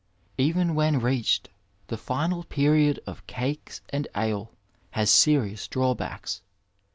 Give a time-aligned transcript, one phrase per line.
[0.39, 1.49] Even when reached
[1.85, 4.49] the final period of ''cakes and ale"
[4.89, 6.41] has serious drawbacks.